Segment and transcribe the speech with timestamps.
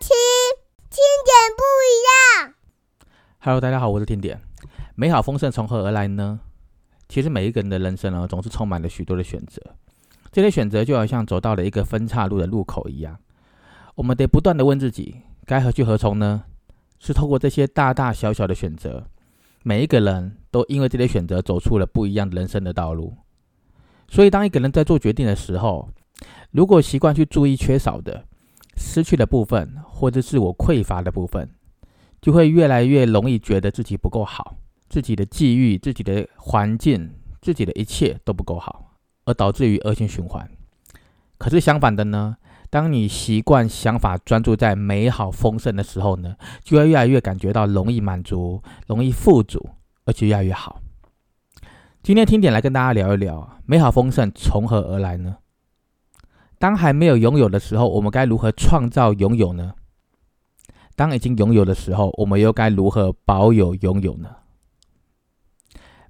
[0.00, 0.08] 听，
[0.88, 2.54] 听点不一样。
[3.40, 4.40] Hello，大家好，我是听点。
[4.94, 6.40] 美好丰盛从何而来呢？
[7.06, 9.62] 其实每一个人的人生呢，总是充满了许多的选择。
[10.32, 13.18] 这些选择就好像走到了一个分岔路的路口一样，
[13.94, 16.44] 我们得不断的问自己，该何去何从呢？
[16.98, 19.06] 是透过这些大大小小的选择，
[19.62, 23.14] 每一个人都因为这些选择走出了不一样的人生的道路。
[24.08, 25.88] 所以，当一个人在做决定的时候，
[26.50, 28.24] 如果习惯去注意缺少的、
[28.80, 31.50] 失去的部分，或者自我匮乏的部分，
[32.22, 34.56] 就会越来越容易觉得自己不够好，
[34.88, 38.96] 自己的际遇、自己的环境、自己的一切都不够好，
[39.26, 40.50] 而导致于恶性循环。
[41.36, 42.38] 可是相反的呢？
[42.70, 49.70] 当你习惯想法专注在美好丰盛的时候呢，就会越来越感觉到容易满足、容易富足，
[50.04, 50.80] 而且越来越好。
[52.02, 55.36] 今天听点来跟大家聊一聊，美好丰盛从何而来呢？
[56.60, 59.72] 当还没有拥有的时候，我们该如何创造拥有呢？
[60.94, 64.28] 当已经拥有的时候，我们又该如何保有拥有呢？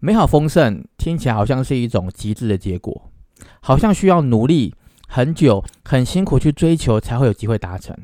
[0.01, 3.13] 美好丰盛听起来好像是一种极致的结果，
[3.61, 4.75] 好像需要努力
[5.07, 7.97] 很久、很辛苦去追求才会有机会达成。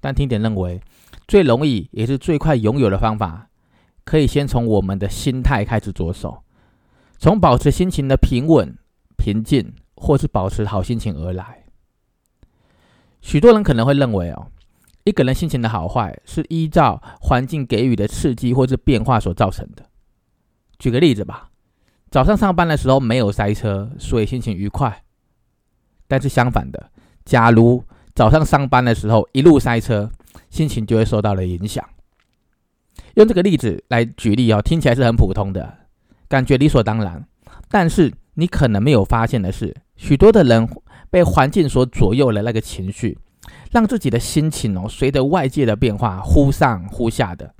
[0.00, 0.80] 但听点认为，
[1.26, 3.48] 最容易也是最快拥有的方法，
[4.04, 6.44] 可以先从我们的心态开始着手，
[7.18, 8.78] 从保持心情的平稳、
[9.16, 11.61] 平静，或是保持好心情而来。
[13.22, 14.48] 许多人可能会认为，哦，
[15.04, 19.86] 一个人心情的好坏是依照环境给予的刺激或是变化所造成的。
[20.78, 21.48] 举个例子吧，
[22.10, 25.04] 早上上班的时候没有塞车，所以心情愉快。
[26.08, 26.90] 但是相反的，
[27.24, 30.10] 假如早上上班的时候一路塞车，
[30.50, 31.88] 心情就会受到了影响。
[33.14, 35.78] 用这个例子来举例哦，听起来是很普通的，
[36.28, 37.24] 感觉理所当然。
[37.68, 40.68] 但是你可能没有发现的是，许多的人。
[41.12, 43.18] 被环境所左右的那个情绪，
[43.70, 47.54] 让自己的心情哦，随着外界的变化忽上忽下的。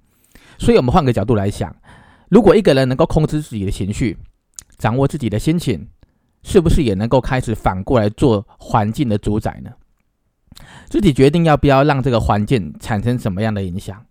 [0.58, 1.76] 所以，我们换个角度来想，
[2.30, 4.16] 如果一个人能够控制自己的情绪，
[4.78, 5.86] 掌握自己的心情，
[6.42, 9.70] 是不是也能够开始反过来做环境的主宰呢？
[10.88, 14.02] 自己决定要不要让这个环境产生什么样的影响，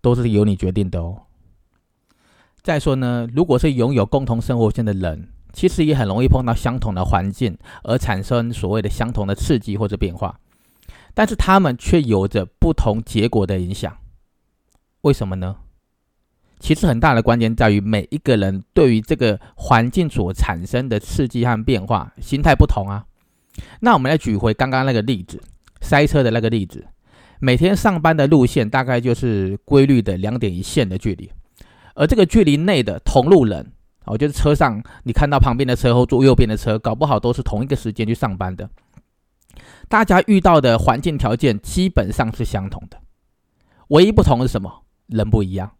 [0.00, 1.22] 都是由你决定的哦。
[2.62, 5.30] 再说呢，如果是拥有共同生活圈的人。
[5.54, 10.38] 其实也很容易碰到相同的环境，而产生所谓的相同的刺激或者变化，
[11.14, 13.96] 但是他们却有着不同结果的影响。
[15.02, 15.56] 为什么呢？
[16.58, 23.04] 其实很大的关键在于每一个人对于这个环境所产生的刺激和变化心态不同啊。
[23.80, 25.40] 那我们来举回刚刚那个例子，
[25.80, 26.84] 塞车的那个例子，
[27.38, 31.30] 每天上班的路线大概就是规律的两点一线的距离，
[31.94, 33.72] 而这个距离内的同路人。
[34.04, 38.68] 哦，就是车上你看到旁边的车或坐右边的车，搞不好都是同一个时间去上班的。
[39.88, 42.98] 大家遇到的环境条件基本上是相同的，
[43.88, 44.82] 唯一不同是什么？
[45.06, 45.72] 人不一样，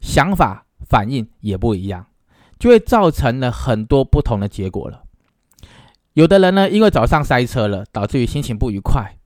[0.00, 2.06] 想法反应也不一样，
[2.58, 5.02] 就会造成了很多不同的结果了。
[6.12, 9.16] 有的人呢，因为早上塞车了，导致于心情不愉快，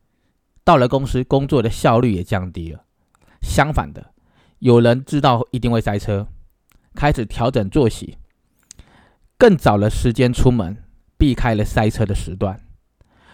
[0.65, 2.85] 到了公司工作的效率也降低了。
[3.43, 4.13] 相反的，
[4.59, 6.27] 有人知道一定会塞车。
[6.99, 8.19] 开始调整作息，
[9.39, 10.79] 更早的时间出门，
[11.17, 12.61] 避开了塞车的时段。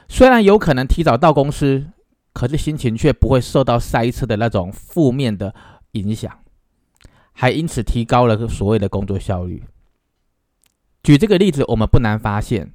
[0.06, 1.86] 虽然有可能提早到公司，
[2.34, 5.54] 可是心情却不会受到塞车的那种负面的
[5.92, 6.41] 影响，
[7.32, 9.64] 还因此提高了所谓的工作效率。
[11.02, 12.75] 举这个例子，我们不难发现，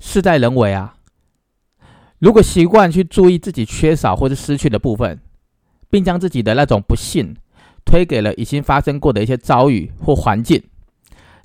[0.00, 0.96] 事在人为啊。
[2.18, 5.20] 如果习惯去注意自己缺少或者失去的部分，
[5.88, 7.36] 并将自己的那种不幸。
[7.84, 10.62] 推给了已经发生过的一些遭遇或环境，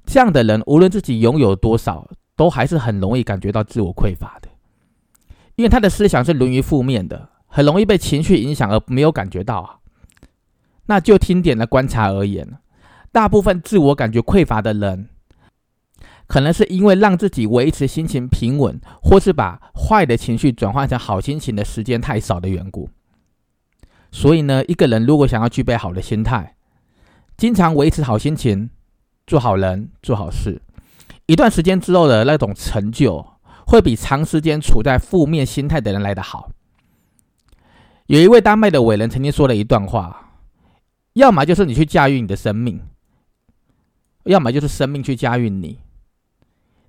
[0.05, 4.49] 这样的人无论自己拥有多少，都还是很容易感觉到自我匮乏的，
[5.55, 9.77] 因为他的思想是沦于负面的，很容易被情绪影响而没有感觉到啊。
[10.85, 12.59] 那就听点的观察而言，
[13.11, 15.09] 大部分自我感觉匮乏的人，
[16.27, 22.89] 可能是因为让自己维持心情平稳，或是把坏的情绪转换成好心情的时间太少的缘故。
[24.11, 26.55] 所以呢，一个人如果想要具备好的心态，
[27.37, 28.69] 经常维持好心情，
[29.27, 30.61] 做好人，做好事，
[31.25, 33.25] 一段时间之后的那种成就，
[33.67, 36.49] 会比长时间处在负面心态的人来得好。
[38.07, 40.31] 有一位丹麦的伟人曾经说了一段话：，
[41.13, 42.81] 要么就是你去驾驭你的生命，
[44.23, 45.79] 要么就是生命去驾驭你。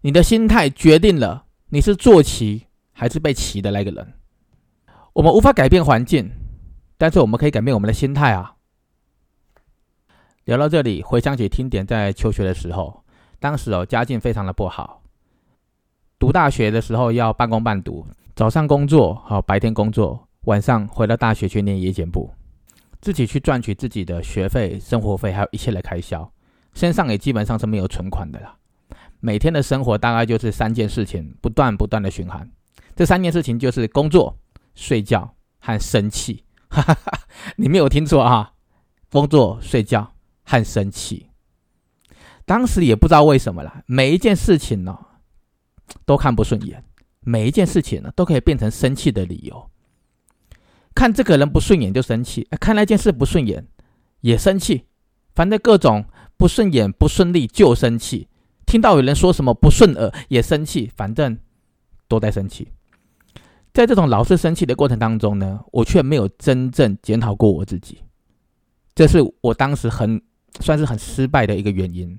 [0.03, 4.15] 你的心态决定了你是坐骑还是被骑的那个人。
[5.13, 6.31] 我们无法改变环境。
[6.99, 8.57] 但是我们可以改变我们的心态啊！
[10.45, 13.05] 聊到这里，回想起听点在求学的时候，
[13.39, 15.03] 当时哦家境非常的不好，
[16.19, 18.05] 读大学的时候要半工半读，
[18.35, 22.35] 早上工作好，白天工作，晚上回到大学去念夜间部，
[23.01, 26.29] 自己去赚取自己的学费、生活费，还有一切的开销，
[26.75, 28.57] 身上也基本上是没有存款的啦。
[29.21, 32.51] 每天的生活大概就是三件事情，不断不断的循环。
[32.97, 34.37] 这三件事情就是工作、
[34.75, 36.43] 睡觉和生气。
[36.69, 37.21] 哈哈哈，
[37.57, 38.53] 你没有听错啊！
[39.11, 40.13] 工作、睡觉
[40.45, 41.31] 和生气。
[42.45, 44.99] 当时也不知道为什么啦，每一件事情呢
[46.05, 46.85] 都看不顺眼，
[47.21, 49.71] 每一件事情呢都可以变成生气的理由。
[50.95, 53.67] 看这个人不顺眼就生气，看那件事不顺眼
[54.21, 54.87] 也生气，
[55.35, 56.05] 反正各种
[56.37, 58.29] 不顺眼、不顺利就生气。
[58.67, 61.39] 听到有人说什么不顺耳也生气，反正
[62.09, 62.73] 都在生气。
[63.79, 68.03] 在这种老是生气的过程当中呢，我却没有真正检讨过我自己，
[68.93, 70.21] 这是我当时很
[70.59, 72.19] 算是很失败的一个原因。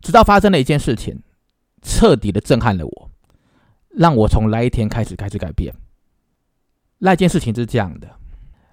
[0.00, 1.22] 直到发生了一件事情，
[1.82, 3.10] 彻底的震撼了我，
[3.90, 5.72] 让我从那一天开始开始改变。
[6.98, 8.08] 那件事情是这样的，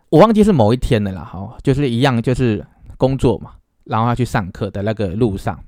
[0.10, 2.66] 我忘记是某一天的了，哈，就是一样，就是
[2.98, 3.51] 工作嘛，
[3.83, 5.63] 然后要去上课的那个路上。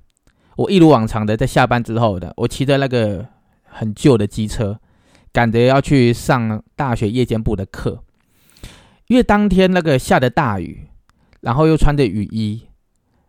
[0.55, 3.23] 我一如往常的在下班之后的，我骑着那个
[3.61, 4.79] 很旧的机车，
[5.37, 8.03] 赶着要去上大学夜间部的课。
[9.05, 10.87] 因为当天那个下的大雨，
[11.41, 12.67] 然后又穿着雨衣，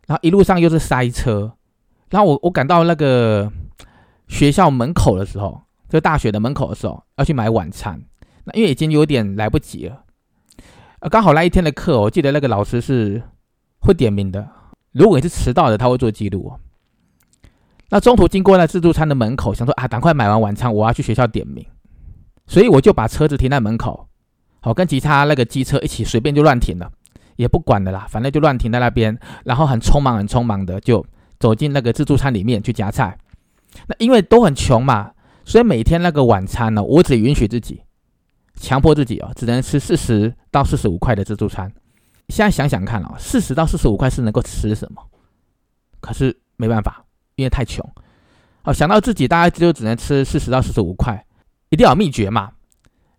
[0.06, 1.52] 然后一路上又是塞车，
[2.08, 3.52] 然后我我赶到那个
[4.26, 8.02] 学校门口的时候，就大学的门口的时候，要去买晚餐。
[8.44, 10.04] 那因为已经有点来不及了，
[11.00, 13.22] 呃，刚好那一天的课，我记得那个老师是
[13.80, 14.48] 会点名的，
[14.92, 16.54] 如果你是迟到的，他会做记录。
[17.90, 21.64] 那中途经过那自助餐的门口，想说啊，赶快买完晚餐，我要去学校点名，
[22.48, 24.08] 所以我就把车子停在门口，
[24.60, 26.90] 好跟其他那个机车一起随便就乱停了，
[27.36, 31.04] 也不管的啦，反正就乱停在那边，然后很匆忙很匆忙的就
[31.38, 33.16] 走进那个自助餐里面去夹菜。
[33.86, 35.12] 那因为都很穷嘛，
[35.44, 37.82] 所以每天那个晚餐呢，我只允许自己，
[38.56, 41.70] 强迫自己哦，只能吃四十到四十五块的自助餐。
[42.28, 45.02] 现在想想看啊，四十到四十五块是能够吃什么？
[46.00, 47.04] 可是没办法。
[47.36, 47.88] 因为太穷，
[48.64, 51.24] 哦，想到自己大概就只能吃四十到四十五块，
[51.70, 52.52] 一定要秘诀嘛，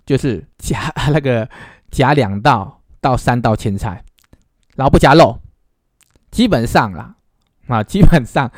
[0.05, 1.47] 就是夹 那个
[1.91, 4.03] 夹两道到三道青菜，
[4.75, 5.39] 然后不夹肉，
[6.31, 7.15] 基本上啦，
[7.67, 8.51] 啊，基本上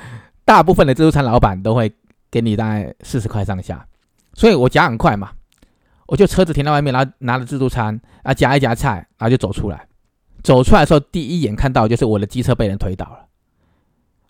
[0.45, 1.91] 大部分的自助餐老板都会
[2.29, 3.85] 给你大概四十块上下，
[4.33, 5.31] 所以我夹很快嘛，
[6.07, 9.87] 我就车子停在外面，然后拿着自助餐啊夹一夹菜，然后就走出来，
[10.43, 13.27] 走出来的时候第一眼看到就是我的机车被人推倒了。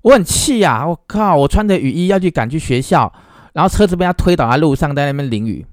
[0.04, 0.88] 我很气呀！
[0.88, 1.36] 我靠！
[1.36, 3.14] 我穿着雨衣要去赶去学校，
[3.54, 5.66] 然后车子被他推倒在路上，在那边淋雨，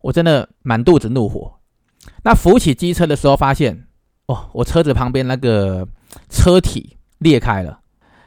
[0.00, 1.54] 我真的满肚子怒火。
[2.24, 3.86] 那扶起机车的时候，发现
[4.26, 5.86] 哦，我车子旁边那个
[6.28, 7.80] 车体裂开了。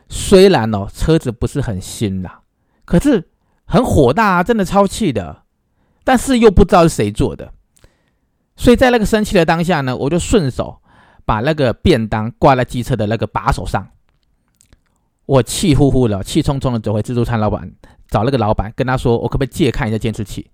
[0.09, 2.41] 虽然哦，车子不是很新啦，
[2.85, 3.29] 可是
[3.65, 5.43] 很火大啊，真的超气的。
[6.03, 7.51] 但是又不知道是谁做的，
[8.55, 10.79] 所以在那个生气的当下呢，我就顺手
[11.25, 13.87] 把那个便当挂在机车的那个把手上。
[15.25, 17.71] 我气呼呼的，气冲冲的走回自助餐老板，
[18.07, 20.49] 找那个老板，跟他说：“我可不可以借看一下监视器？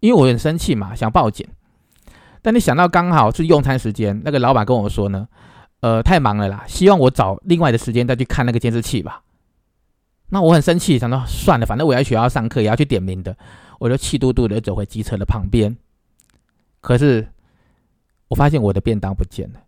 [0.00, 1.46] 因为我很生气嘛，想报警。
[2.42, 5.28] 但你想到刚好是用餐时间，那个老板跟我说呢，
[5.80, 9.22] 呃，太忙了啦，希望我找另外的时间再去看那个监视器吧。
[10.30, 13.36] 那我很生气，想到算了，反正我要学校上课，也要去点名的，
[13.78, 15.76] 我就气嘟嘟的走回机车的旁边。
[16.80, 17.28] 可是
[18.28, 19.60] 我发现我的便当不见了。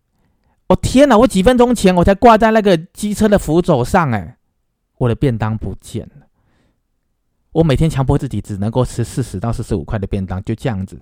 [0.68, 1.18] 我天哪！
[1.18, 4.36] 我几分钟前我才挂在那个机车的扶手上，哎。”
[5.00, 6.26] 我的便当不见了。
[7.52, 11.00] 我每天强迫自己只能够吃四十到四十五块的便当，就这样子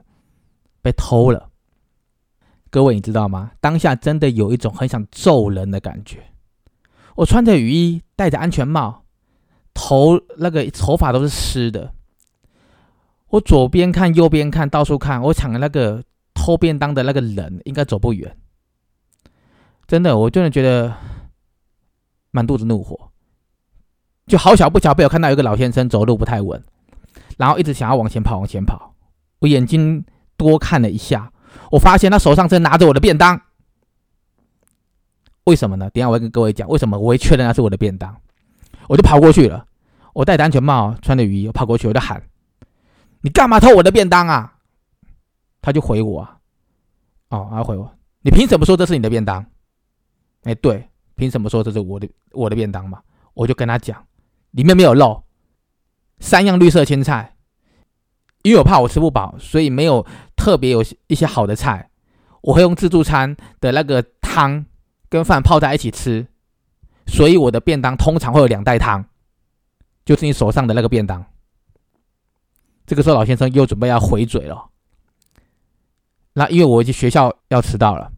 [0.81, 1.50] 被偷了。
[2.71, 3.52] 各位，你知道吗？
[3.61, 6.23] 当下真的有一种很想揍人的感觉。
[7.17, 9.05] 我穿着雨衣，戴着安全帽，
[9.75, 11.93] 头那个头发都是湿的。
[13.28, 15.21] 我左边看，右边看，到处看。
[15.21, 16.02] 我抢那个
[16.33, 18.37] 偷便当的那个人，应该走不远。
[19.87, 20.95] 真的，我真的觉得
[22.31, 23.08] 满肚子怒火。
[24.29, 26.63] 就好巧不巧被我看到一个老先生走路不太稳，
[27.39, 28.95] 然后一直想要往前跑往前跑。
[29.39, 30.05] 我眼睛
[30.37, 31.33] 多看了一下，
[31.71, 33.41] 我发现他手上正拿着我的便当。
[35.45, 35.89] 为什么呢？
[35.91, 38.15] 等下我会跟各位讲为什么我会确认那是我的便当。
[38.87, 39.65] 我就跑过去了，
[40.13, 42.23] 我戴安全帽，穿着雨衣，我跑过去，我就喊
[43.23, 44.55] ：“你干嘛偷我的便当啊？”
[45.63, 46.29] 他就回我
[47.31, 49.45] ：“哦，他回我，你凭什么说这是你的便当？”
[50.45, 53.01] 哎，对，凭什么说这是我的我的便当嘛？
[53.35, 54.05] 我就跟他讲。
[54.59, 55.23] 里面没有肉，
[56.19, 57.37] 三样绿色青菜，
[58.43, 61.91] 因为我怕我吃不饱，所以没有特别有一些好的菜。
[62.41, 64.67] 我会用自助餐的那个汤
[65.09, 66.27] 跟饭泡在一起吃，
[67.07, 69.05] 所以我的便当通常会有两袋汤，
[70.05, 71.25] 就是你手上的那个便当。
[72.85, 74.71] 这个时候老先生又准备要回嘴了，
[76.33, 78.11] 那因为我已经学校要迟到了，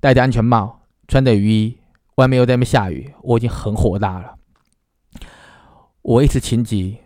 [0.00, 1.78] 戴着安全帽，穿着雨衣，
[2.16, 4.34] 外面又在那下雨，我已经很火大了。
[6.02, 6.98] 我一时情急，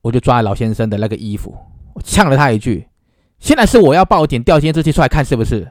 [0.00, 1.56] 我就抓了老先生的那个衣服，
[1.94, 2.88] 我呛了他一句
[3.38, 5.70] ：“现在是我要报警调监视器出来看是不是？”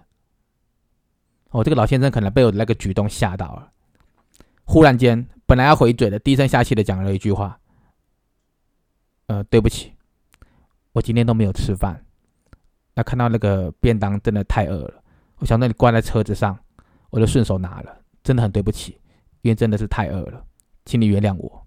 [1.49, 3.71] 哦，这个老先生可能被我的那个举动吓到了，
[4.63, 7.59] 忽然间本来要回嘴的，低声下气的讲了一句话
[9.27, 9.93] ：“呃，对不起，
[10.91, 12.05] 我今天都没有吃饭。”
[12.93, 15.03] 那看到那个便当真的太饿了，
[15.37, 16.57] 我想那你挂在车子上，
[17.09, 19.01] 我就顺手拿了，真的很对不起，
[19.41, 20.45] 因为真的是太饿了，
[20.85, 21.64] 请你原谅我。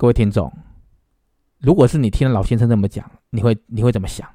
[0.00, 0.50] 各位听众，
[1.58, 4.26] 如果是你听了老先生这么讲，你会你会怎么想？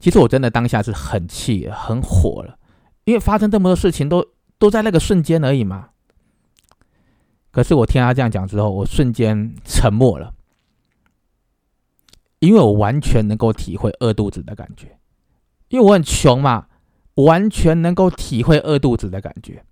[0.00, 2.58] 其实我真的当下是很气、很火了，
[3.04, 4.26] 因为发生这么多事情都
[4.58, 5.90] 都在那个瞬间而已嘛。
[7.52, 10.34] 可是我听他这样讲之后，我瞬间沉默了。
[12.40, 14.98] 因为我完全能够体会饿肚子的感觉，
[15.68, 16.66] 因为我很穷嘛，
[17.14, 19.64] 完全能够体会饿肚子的感觉。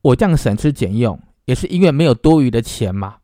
[0.00, 3.18] 我这样省吃俭用，也是因为没有多余的钱嘛，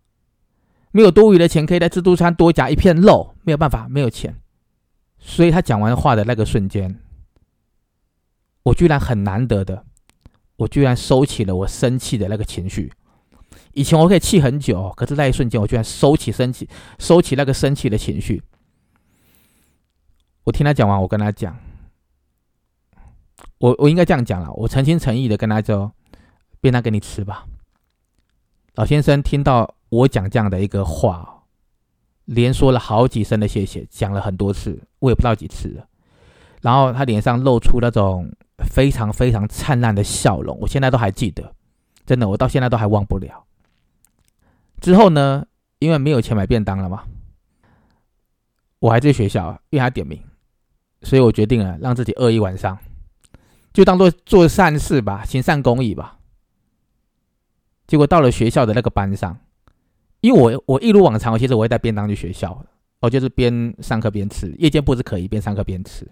[0.93, 4.37] 没有多余的钱可以在自助餐多夹一片肉，没有办法，没有钱。
[5.19, 6.99] 所以他讲完话的那个瞬间，
[8.63, 9.85] 我居然很难得的，
[10.57, 12.93] 我居然收起了我生气的那个情绪。
[13.73, 18.43] 以前我可以气很久，可是那一瞬间，我居然收起生气，收起那个生气的情绪。
[20.45, 21.57] 我听他讲完，我跟他讲，
[23.59, 25.93] 我我应该这样讲了，我诚心诚意的跟他说，
[26.61, 27.47] 便当给你吃吧。
[28.81, 31.43] 老先生听到我讲这样的一个话，
[32.25, 35.87] 连说了好几声的谢谢，讲了很多次，我也不知道几次了。
[36.63, 38.33] 然后他脸上露出那种
[38.71, 41.55] 非常非常灿烂的笑容，我现在都还记得，
[42.07, 43.45] 真的，我到现在都还忘不了。
[44.81, 45.45] 之后呢？
[45.79, 47.05] 因为没有钱买便当了嘛，
[48.79, 50.23] 我还在学校，因为他点名，
[51.03, 52.79] 所以我决定了让自己饿一晚上，
[53.75, 56.17] 就当做做善事吧，行善公益吧。
[57.91, 59.37] 结果到了学校的那个班上，
[60.21, 62.65] 因为我我一如往常，我其实我会带便当去学校，
[63.01, 66.09] 我就是边上课边吃，夜间不是可以边上课边吃。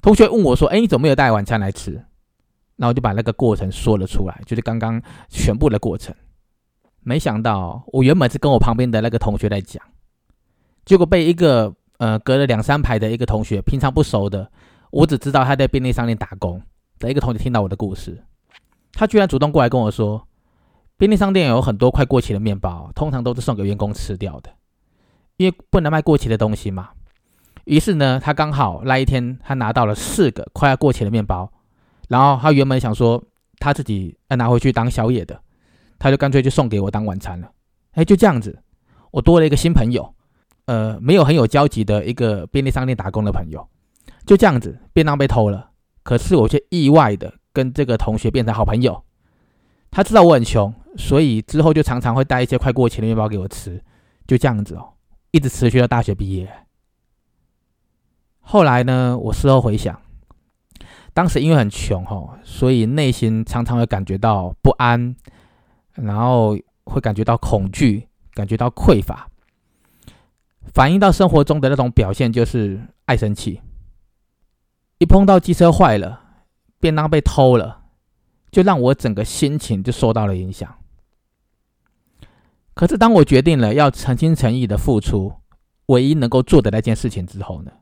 [0.00, 2.02] 同学问我说：“哎，你怎么没有带晚餐来吃？”
[2.76, 6.14] 然后就把那个过程说了出来，就是刚刚全部的过程。
[7.02, 9.84] 没想到，我原本是跟我旁边的那个同学在讲，
[10.86, 14.50] 结果被一个呃隔了两三排的一个同学，平常不熟的，
[14.90, 16.62] 我只知道他在便利商店打工
[16.98, 18.18] 的一个同学听到我的故事，
[18.94, 20.26] 他居然主动过来跟我说，
[21.02, 24.50] 便利商店有很多快过期的面包，通常都是送给员工吃掉的，
[25.36, 26.90] 因为不能卖过期的东西嘛。
[27.64, 31.50] 于是呢，他刚好那一天他拿到了四个快要过期的面包，
[32.06, 33.20] 然后他原本想说
[33.58, 35.42] 他自己要拿回去当宵夜的。
[35.98, 37.50] 他就干脆就送给我当晚餐了，
[37.94, 38.62] 哎，就这样子，
[39.10, 40.14] 我多了一个新朋友，
[40.66, 43.68] 呃，没有很有交集的一个便利商店打工的朋友，
[44.24, 45.70] 就这样子，便当被偷了，
[46.04, 49.02] 可是我却意外的跟这个同学变成好朋友。
[49.90, 53.82] 他知道我很穷，所以之后就常常会带一些快过期的面包给我吃，
[54.26, 54.92] 就这样子哦，
[55.30, 56.52] 一直持续到大学毕业。
[58.40, 60.00] 后来呢，我事后回想，
[61.12, 65.14] 当时因为很穷哈，所以内心常常会感觉到不安。
[65.94, 69.28] 然后会感觉到恐惧，感觉到匮乏，
[70.72, 73.60] 反映到生活中的那种表现就是爱生气。
[74.96, 76.18] 一碰到机车坏了，
[76.80, 77.82] 便当被偷了，
[78.50, 80.74] 就让我整个心情就受到了影响。
[82.74, 85.32] 可是当我决定了要诚心诚意的付出
[85.86, 87.72] 唯一能够做的那件事情之后呢，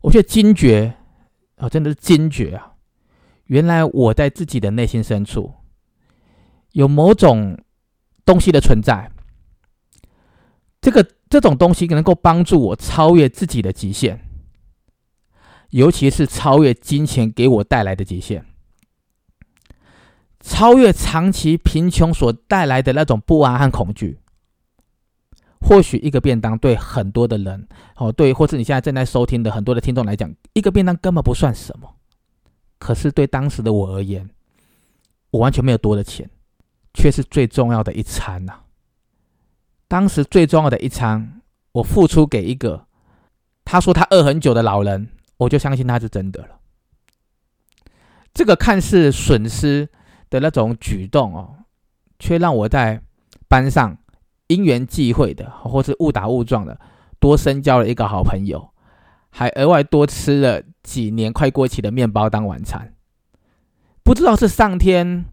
[0.00, 0.96] 我却惊觉
[1.56, 2.74] 啊，真的是惊觉啊！
[3.44, 5.54] 原来我在自己的内心深处。
[6.72, 7.58] 有某种
[8.24, 9.10] 东西的存在，
[10.80, 14.20] 这个这种东西能够帮助我超越自己的极限，
[15.70, 18.44] 尤其是超越金钱给我带来的极限，
[20.40, 24.18] 超越长期贫穷所带来的那种不安和恐惧。
[25.60, 31.96] 或许一个便当对很多的人，哦，对，或是你现在正在收听的很多的听众来讲，一个便当根本不算什么。
[32.78, 34.30] 可是对当时的我而言，
[35.30, 36.28] 我完全没有多的钱。
[36.94, 38.54] 却是最重要的一餐呐！
[39.86, 42.86] 当时最重要的一餐，我付出给一个
[43.64, 46.58] 他说他饿很久的老人，我就相信他是真的了。
[48.34, 49.88] 这个看似损失
[50.30, 51.54] 的那种举动哦，
[52.18, 53.02] 却让我在
[53.48, 53.96] 班上
[54.48, 56.80] 因缘际会的，或是误打误撞的，
[57.18, 58.70] 多深交了一个好朋友，
[59.30, 62.94] 还额外多吃了几年快过期的面包当晚餐。
[64.02, 65.24] 不知道是上天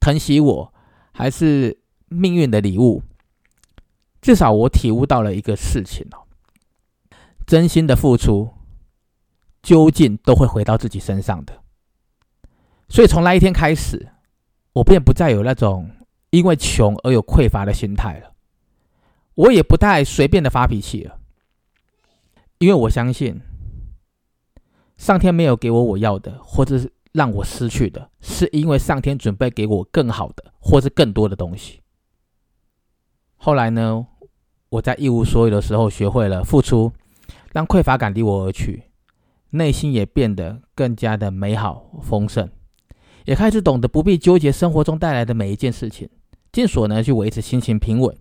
[0.00, 0.74] 疼惜我。
[1.10, 3.02] 还是命运的礼物，
[4.22, 6.22] 至少我体悟到了一个事情哦。
[7.44, 8.50] 真心的付出，
[9.60, 11.60] 究竟都会回到自己身上的。
[12.88, 14.12] 所以从那一天开始，
[14.72, 15.90] 我便不再有那种
[16.30, 18.32] 因为穷而有匮乏的心态了。
[19.34, 21.18] 我也不太随便的发脾气了，
[22.58, 23.40] 因为我相信，
[24.96, 31.80] 上天没有给我我要的，或者是让我失去的，是因为上天准备给我更好的，或是更多的东西。
[33.36, 34.04] 后来呢，
[34.70, 36.92] 我在一无所有的时候，学会了付出，
[37.52, 38.90] 让匮乏感离我而去，
[39.50, 42.50] 内心也变得更加的美好丰盛，
[43.28, 46.08] 也开始懂得不必纠结生活中带来的每一件事情，
[46.50, 48.16] 尽所能去维持心情平稳。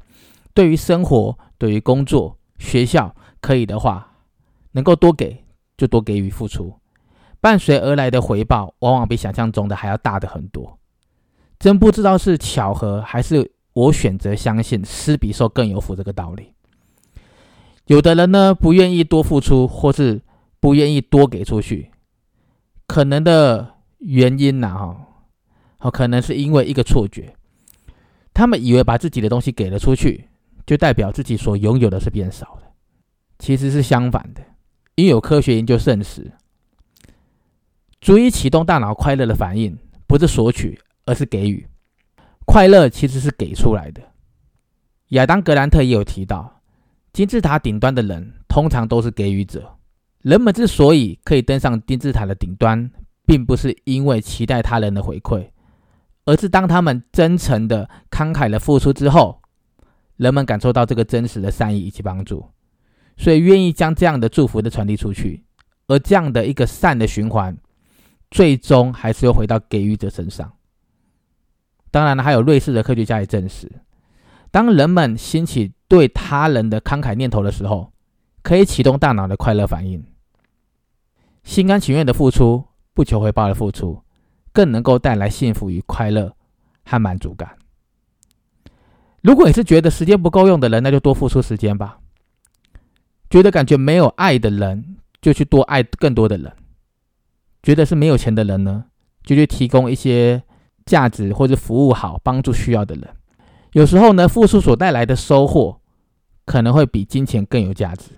[0.53, 4.17] 对于生活，对于工作、学校，可以的话，
[4.73, 5.45] 能够多给
[5.77, 6.73] 就多给予付出，
[7.39, 10.77] 伴随而来的回报，往往比想象中的还要大的很多。
[11.57, 16.51] 真不知道是巧合，还是我选择相信“施比受更有福”这个道理。
[17.85, 20.19] 有的人呢，不愿意多付出，或是
[20.59, 21.91] 不愿意多给出去，
[22.85, 25.07] 可能的原因呢，哈，
[25.77, 27.35] 好，可能是因为一个错觉，
[28.33, 30.27] 他们以为把自己的东西给了出去。
[30.65, 32.63] 就代表自己所拥有的是变少的，
[33.39, 34.41] 其实是相反的。
[34.95, 36.29] 因为有科学研究证实，
[38.01, 39.77] 足以启动大脑快乐的反应，
[40.07, 41.65] 不是索取，而是给予。
[42.45, 44.01] 快乐其实是给出来的。
[45.11, 46.61] 亚当·格兰特也有提到，
[47.13, 49.73] 金字塔顶端的人通常都是给予者。
[50.21, 52.91] 人们之所以可以登上金字塔的顶端，
[53.27, 55.49] 并不是因为期待他人的回馈，
[56.25, 59.39] 而是当他们真诚的、慷慨的付出之后。
[60.17, 62.43] 人们感受到这个真实的善意以及帮助，
[63.17, 65.43] 所以愿意将这样的祝福的传递出去，
[65.85, 67.55] 而这样的一个善的循环，
[68.31, 70.51] 最终还是又回到给予者身上。
[71.91, 73.71] 当然了，还有瑞士的科学家也证实，
[74.49, 77.93] 当人们兴起对他人的慷慨念头的时候，
[78.41, 80.03] 可以启动大脑的快乐反应。
[81.43, 82.65] 心甘情愿的付出，
[82.97, 84.01] 不求回报的付出，
[84.51, 86.33] 更能够带来幸福与快乐
[86.83, 87.55] 和满足感。
[89.21, 91.99] 如果你是觉得时间不够用的人，那就多付出时间吧。
[93.29, 96.51] 觉得感觉没有爱的人，就去多爱更多的人。
[97.61, 98.85] 觉得是没有钱的人呢，
[99.23, 100.41] 就去提供一些
[100.83, 103.07] 价值或者服务好，帮助需要的人。
[103.73, 105.79] 有时候呢，付出所带来的收获，
[106.45, 108.09] 可能会比金钱更有价值。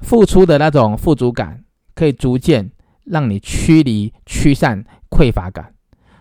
[0.00, 2.70] 付出的那种富足感，可以逐渐
[3.10, 5.74] 让你驱离、驱散匮乏感。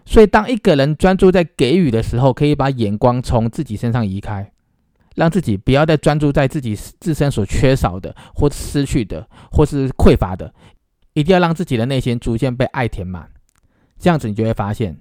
[0.05, 4.51] 所以，当一个人专注在给予的时候，可以把眼光从自己身上移开，
[5.15, 10.51] 让自己不要再专注在自己自身所缺少的，或失去的，或是匮乏的，
[11.13, 13.29] 一定要让自己的内心逐渐被爱填满。
[13.99, 14.97] 这样子，你就会发现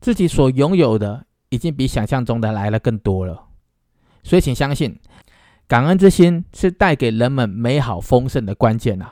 [0.00, 3.46] 自己所拥有的已经比想象中的来了更多了。
[4.22, 4.96] 所以，请相信，
[5.66, 9.10] 感恩之心是带给人们美好丰盛的关键呐。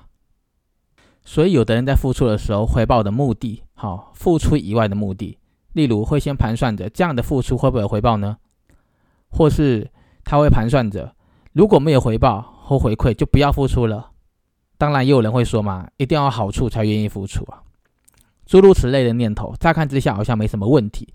[1.32, 5.38] 所以，有的人在付出的时候，回报的目的，好，付出以外的目的。
[5.74, 8.36] 例如，会先盘算着这样的付出会不会有回报呢？
[9.28, 9.88] 或是
[10.24, 11.14] 他会盘算着，
[11.52, 14.10] 如果没有回报或回馈，就不要付出了。
[14.76, 17.62] 当然，也有人会说嘛，一定要好处才愿意付出啊。
[18.44, 21.14] 诸如此类的念头，乍看之下好像没什么问题。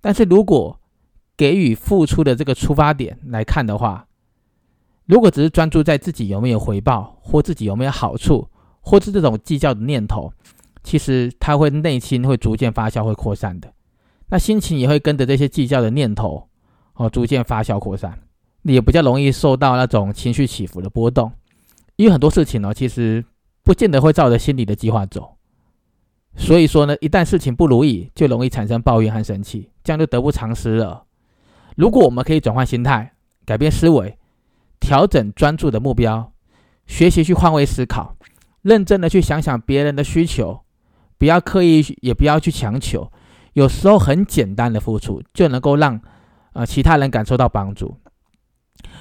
[0.00, 0.76] 但是如果
[1.36, 4.08] 给予付出的这个出发点来看的话，
[5.06, 8.48] 如果只是专注在自己有没有回报，或自己有没有好处，
[8.82, 10.30] 或是这种计较的念头，
[10.82, 13.72] 其实它会内心会逐渐发酵，会扩散的。
[14.28, 16.48] 那心情也会跟着这些计较的念头，
[16.94, 18.18] 哦，逐渐发酵扩散，
[18.62, 21.32] 也比较容易受到那种情绪起伏的波动。
[21.96, 23.24] 因为很多事情呢，其实
[23.62, 25.36] 不见得会照着心里的计划走。
[26.34, 31.04] 所以说呢，一旦事情不如意，就容易产生抱怨和生气，这样就得不偿失了。
[31.76, 33.12] 如果我们可以转换心态，
[33.44, 34.16] 改变思维，
[34.80, 36.32] 调整专注的目标，
[36.86, 38.16] 学习去换位思考，
[38.62, 40.60] 认真的去想想别人的需求，
[41.18, 43.12] 不要刻意，也不要去强求。
[43.52, 46.00] 有时候很简单的付出就能够让，
[46.54, 47.96] 呃，其他人感受到帮助。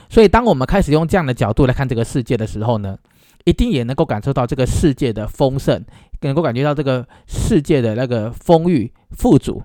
[0.09, 2.97] 所以，当我们开始用这样的角度来看这个世界的时候呢，
[3.45, 5.83] 一定也能够感受到这个世界的丰盛，
[6.21, 9.63] 能够感觉到这个世界的那个丰裕富足。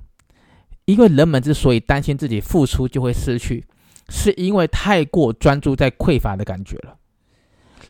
[0.85, 3.67] 因为人们之所以担心自己付出就会失去，
[4.09, 6.97] 是因为太过专注在匮乏的感觉了。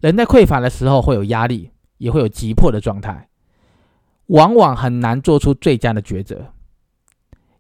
[0.01, 3.29] 人在匮乏的时候会有压力，也会有急迫的状态，
[4.27, 6.53] 往往很难做出最佳的抉择。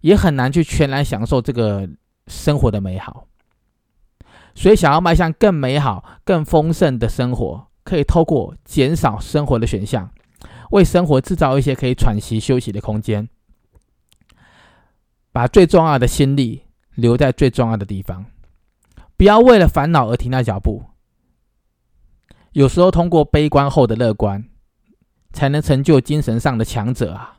[0.02, 1.88] 也很难去全然享受这个
[2.28, 3.26] 生活的美好，
[4.54, 10.08] 所以想要迈向更美好、更丰盛的生活，可以透过减少生活的选项，
[10.70, 13.28] 为生活制造一些可以喘息休息的空间，
[15.32, 16.62] 把最重要的心力
[16.94, 18.26] 留在最重要的地方，
[19.16, 20.84] 不要为了烦恼而停下脚步。
[22.56, 24.42] 有时候通过悲观后的乐观，
[25.34, 27.36] 才能成就精神上的强者啊！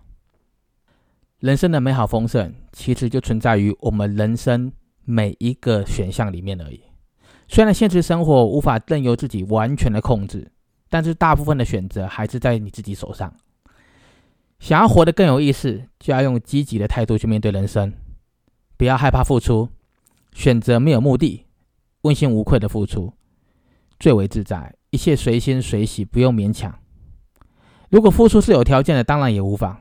[1.39, 4.71] 人生的美好丰盛，其实就存在于我们人生
[5.05, 6.83] 每一个选项里面而已。
[7.47, 10.51] 虽然现实生活无法任由自己完全的控制，
[10.87, 13.33] 但是大部分的选择还是在你自己手上。
[14.59, 17.91] 想要活得更有意思，就要用积极的态度去面对人生，
[18.77, 19.69] 不要害怕付出，
[20.35, 21.47] 选择没有目的、
[22.03, 23.11] 问心无愧的付出，
[23.99, 26.73] 最为自在，一切随心随喜，不用勉强。
[27.89, 29.77] 如果付出是有条件的，当然也无妨，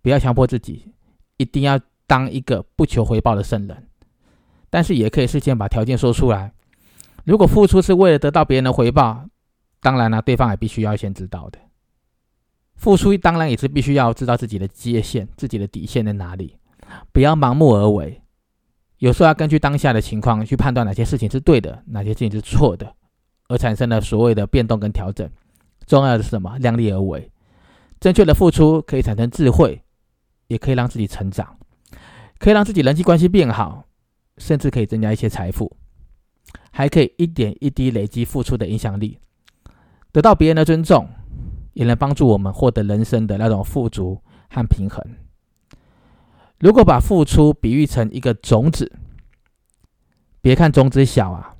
[0.00, 0.92] 不要强迫自己
[1.36, 3.88] 一定要当一个不求回报的圣人，
[4.70, 6.52] 但是也可以事先把条件说出来。
[7.24, 9.24] 如果付出是为了得到别人的回报，
[9.80, 11.58] 当然了，对方也必须要先知道的。
[12.74, 16.56] 付出当然也是必须要知道自己的界限、自己的底线在哪里，
[17.12, 18.20] 不要盲目而为。
[18.98, 22.94] 有时候要根据当下的情况去判断哪些事情是对的，哪些事情是错的，
[23.52, 25.30] 而产生了所谓的变动跟调整。
[25.86, 26.56] 重要的是什么？
[26.58, 27.30] 量力而为。
[28.00, 29.82] 正确的付出可以产生智慧，
[30.46, 31.56] 也可以让自己成长，
[32.38, 33.84] 可以让自己人际关系变好，
[34.38, 35.76] 甚至可以增加一些财富。
[36.70, 39.18] 还可以一点一滴累积付出的影响力，
[40.10, 41.06] 得到别人的尊重，
[41.74, 45.04] 也能帮助我们获得人生的那种富足和平衡。
[46.58, 48.90] 如果把付出比喻成一个种子，
[50.40, 51.51] 别看种子小啊，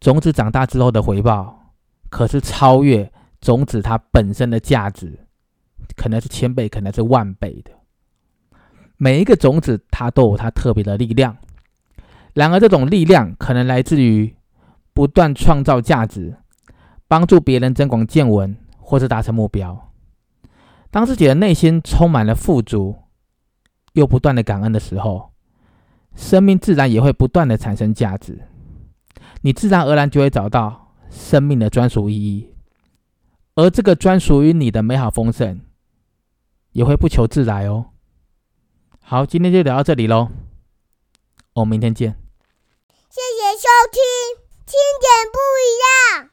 [0.00, 1.74] 种子长大之后的回报
[2.08, 5.26] 可是超越种子它本身的价值，
[5.94, 7.70] 可能是千倍，可能是万倍的。
[8.96, 11.36] 每一个种子它都有它特别的力量。
[12.34, 14.34] 然而，这种力量可能来自于
[14.92, 16.36] 不断创造价值，
[17.06, 19.90] 帮助别人增广见闻，或是达成目标。
[20.90, 22.96] 当自己的内心充满了富足，
[23.92, 25.32] 又不断的感恩的时候，
[26.14, 28.38] 生命自然也会不断的产生价值。
[29.42, 32.54] 你自然而然就会找到生命的专属意义，
[33.54, 35.60] 而这个专属于你的美好丰盛，
[36.72, 37.86] 也会不求自来哦。
[39.00, 40.28] 好，今天就聊到这里喽。
[41.54, 42.16] 我们明天见。
[43.08, 44.00] 谢谢收听，
[44.66, 46.29] 听点不一样。